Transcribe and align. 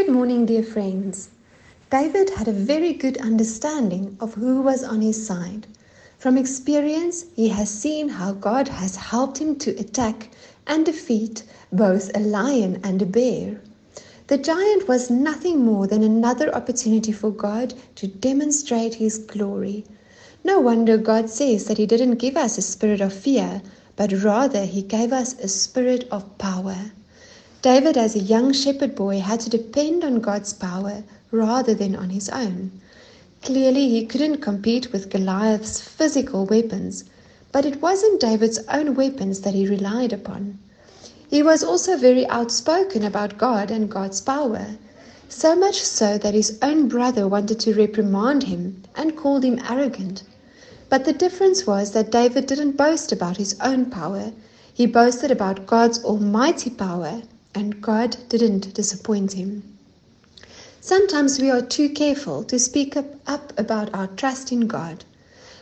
Good 0.00 0.14
morning, 0.14 0.46
dear 0.46 0.62
friends. 0.62 1.28
David 1.90 2.30
had 2.30 2.48
a 2.48 2.52
very 2.52 2.94
good 2.94 3.18
understanding 3.18 4.16
of 4.18 4.32
who 4.32 4.62
was 4.62 4.82
on 4.82 5.02
his 5.02 5.26
side. 5.26 5.66
From 6.16 6.38
experience, 6.38 7.26
he 7.36 7.48
has 7.48 7.68
seen 7.68 8.08
how 8.08 8.32
God 8.32 8.68
has 8.68 8.96
helped 8.96 9.36
him 9.42 9.56
to 9.56 9.78
attack 9.78 10.30
and 10.66 10.86
defeat 10.86 11.42
both 11.70 12.10
a 12.14 12.18
lion 12.18 12.80
and 12.82 13.02
a 13.02 13.04
bear. 13.04 13.60
The 14.28 14.38
giant 14.38 14.88
was 14.88 15.10
nothing 15.10 15.66
more 15.66 15.86
than 15.86 16.02
another 16.02 16.50
opportunity 16.54 17.12
for 17.12 17.30
God 17.30 17.74
to 17.96 18.06
demonstrate 18.06 18.94
his 18.94 19.18
glory. 19.18 19.84
No 20.42 20.60
wonder 20.60 20.96
God 20.96 21.28
says 21.28 21.66
that 21.66 21.76
he 21.76 21.84
didn't 21.84 22.14
give 22.14 22.38
us 22.38 22.56
a 22.56 22.62
spirit 22.62 23.02
of 23.02 23.12
fear, 23.12 23.60
but 23.96 24.12
rather 24.12 24.64
he 24.64 24.80
gave 24.80 25.12
us 25.12 25.38
a 25.40 25.46
spirit 25.46 26.08
of 26.10 26.38
power. 26.38 26.92
David, 27.62 27.98
as 27.98 28.16
a 28.16 28.20
young 28.20 28.54
shepherd 28.54 28.94
boy, 28.94 29.20
had 29.20 29.40
to 29.40 29.50
depend 29.50 30.02
on 30.02 30.20
God's 30.20 30.54
power 30.54 31.02
rather 31.30 31.74
than 31.74 31.94
on 31.94 32.08
his 32.08 32.30
own. 32.30 32.70
Clearly, 33.42 33.86
he 33.86 34.06
couldn't 34.06 34.38
compete 34.38 34.92
with 34.92 35.10
Goliath's 35.10 35.78
physical 35.78 36.46
weapons, 36.46 37.04
but 37.52 37.66
it 37.66 37.82
wasn't 37.82 38.18
David's 38.18 38.60
own 38.72 38.94
weapons 38.94 39.40
that 39.40 39.52
he 39.52 39.68
relied 39.68 40.10
upon. 40.10 40.58
He 41.28 41.42
was 41.42 41.62
also 41.62 41.98
very 41.98 42.26
outspoken 42.28 43.04
about 43.04 43.36
God 43.36 43.70
and 43.70 43.90
God's 43.90 44.22
power, 44.22 44.78
so 45.28 45.54
much 45.54 45.82
so 45.82 46.16
that 46.16 46.32
his 46.32 46.58
own 46.62 46.88
brother 46.88 47.28
wanted 47.28 47.60
to 47.60 47.74
reprimand 47.74 48.44
him 48.44 48.82
and 48.96 49.18
called 49.18 49.44
him 49.44 49.60
arrogant. 49.68 50.22
But 50.88 51.04
the 51.04 51.12
difference 51.12 51.66
was 51.66 51.90
that 51.90 52.10
David 52.10 52.46
didn't 52.46 52.78
boast 52.78 53.12
about 53.12 53.36
his 53.36 53.54
own 53.60 53.90
power, 53.90 54.32
he 54.72 54.86
boasted 54.86 55.30
about 55.30 55.66
God's 55.66 56.02
almighty 56.02 56.70
power, 56.70 57.20
and 57.54 57.80
God 57.80 58.16
didn't 58.28 58.74
disappoint 58.74 59.32
him. 59.32 59.62
Sometimes 60.80 61.38
we 61.38 61.50
are 61.50 61.60
too 61.60 61.90
careful 61.90 62.42
to 62.44 62.58
speak 62.58 62.96
up, 62.96 63.06
up, 63.26 63.52
about 63.58 63.92
our 63.94 64.06
trust 64.06 64.50
in 64.50 64.66
God. 64.66 65.04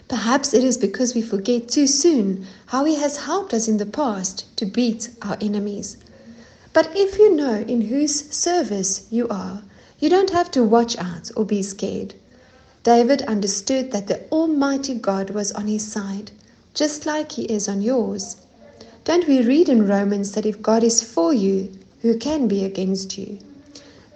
Perhaps 0.08 0.54
it 0.54 0.64
is 0.64 0.78
because 0.78 1.14
we 1.14 1.20
forget 1.20 1.68
too 1.68 1.86
soon 1.86 2.46
how 2.66 2.84
He 2.84 2.94
has 2.94 3.16
helped 3.18 3.52
us 3.52 3.68
in 3.68 3.76
the 3.76 3.84
past 3.84 4.44
to 4.56 4.64
beat 4.64 5.10
our 5.20 5.36
enemies. 5.40 5.96
But 6.72 6.90
if 6.94 7.18
you 7.18 7.34
know 7.34 7.56
in 7.56 7.82
whose 7.82 8.30
service 8.30 9.02
you 9.10 9.28
are, 9.28 9.62
you 9.98 10.08
don't 10.08 10.30
have 10.30 10.50
to 10.52 10.62
watch 10.62 10.96
out 10.98 11.30
or 11.36 11.44
be 11.44 11.62
scared. 11.62 12.14
David 12.84 13.22
understood 13.22 13.90
that 13.90 14.06
the 14.06 14.22
Almighty 14.30 14.94
God 14.94 15.30
was 15.30 15.52
on 15.52 15.66
his 15.66 15.84
side, 15.90 16.30
just 16.74 17.04
like 17.04 17.32
He 17.32 17.42
is 17.44 17.68
on 17.68 17.82
yours. 17.82 18.36
Don't 19.08 19.26
we 19.26 19.40
read 19.40 19.70
in 19.70 19.88
Romans 19.88 20.32
that 20.32 20.44
if 20.44 20.60
God 20.60 20.84
is 20.84 21.00
for 21.00 21.32
you, 21.32 21.70
who 22.02 22.18
can 22.18 22.46
be 22.46 22.62
against 22.62 23.16
you? 23.16 23.38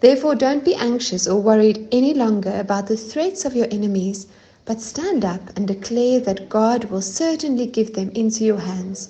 Therefore, 0.00 0.34
don't 0.34 0.66
be 0.66 0.74
anxious 0.74 1.26
or 1.26 1.40
worried 1.40 1.88
any 1.90 2.12
longer 2.12 2.54
about 2.60 2.88
the 2.88 2.96
threats 2.98 3.46
of 3.46 3.56
your 3.56 3.68
enemies, 3.70 4.26
but 4.66 4.82
stand 4.82 5.24
up 5.24 5.40
and 5.56 5.66
declare 5.66 6.20
that 6.20 6.50
God 6.50 6.84
will 6.90 7.00
certainly 7.00 7.64
give 7.64 7.94
them 7.94 8.10
into 8.14 8.44
your 8.44 8.58
hands. 8.58 9.08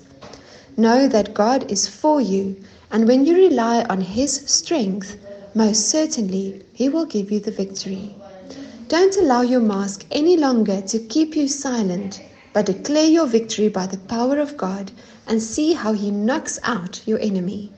Know 0.77 1.09
that 1.09 1.35
God 1.35 1.69
is 1.69 1.89
for 1.89 2.21
you, 2.21 2.55
and 2.93 3.09
when 3.09 3.27
you 3.27 3.35
rely 3.35 3.83
on 3.91 4.03
His 4.03 4.35
strength, 4.47 5.17
most 5.53 5.89
certainly 5.89 6.63
He 6.73 6.89
will 6.89 7.07
give 7.07 7.33
you 7.33 7.41
the 7.41 7.51
victory. 7.51 8.15
Don't 8.87 9.17
allow 9.17 9.43
your 9.43 9.59
mask 9.61 10.07
any 10.13 10.37
longer 10.37 10.81
to 10.81 11.01
keep 11.01 11.35
you 11.35 11.49
silent, 11.49 12.21
but 12.53 12.67
declare 12.67 13.07
your 13.09 13.27
victory 13.27 13.69
by 13.69 13.87
the 13.87 13.99
power 13.99 14.39
of 14.39 14.57
God 14.57 14.93
and 15.27 15.43
see 15.43 15.73
how 15.73 15.93
He 15.93 16.11
knocks 16.11 16.59
out 16.65 17.03
your 17.07 17.19
enemy. 17.21 17.73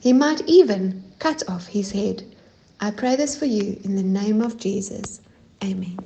He 0.00 0.12
might 0.12 0.42
even 0.46 1.02
cut 1.18 1.42
off 1.48 1.66
his 1.66 1.92
head. 1.92 2.24
I 2.80 2.90
pray 2.92 3.16
this 3.16 3.36
for 3.36 3.46
you 3.46 3.80
in 3.84 3.96
the 3.96 4.02
name 4.02 4.40
of 4.40 4.56
Jesus. 4.58 5.20
Amen. 5.62 5.98